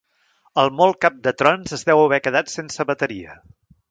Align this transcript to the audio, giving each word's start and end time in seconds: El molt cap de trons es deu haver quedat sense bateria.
El 0.61 0.71
molt 0.79 0.97
cap 1.05 1.19
de 1.27 1.33
trons 1.41 1.77
es 1.77 1.85
deu 1.91 2.03
haver 2.05 2.21
quedat 2.27 2.51
sense 2.57 2.89
bateria. 2.93 3.37